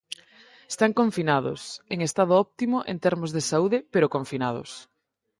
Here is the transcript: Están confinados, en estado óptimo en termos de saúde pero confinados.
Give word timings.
Están 0.73 0.93
confinados, 0.99 1.61
en 1.93 1.99
estado 2.07 2.33
óptimo 2.45 2.77
en 2.91 2.97
termos 3.05 3.31
de 3.35 3.41
saúde 3.51 3.77
pero 3.93 4.11
confinados. 4.15 4.69